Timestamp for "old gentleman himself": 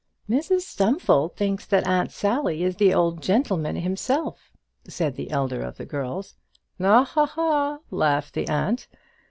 2.91-4.49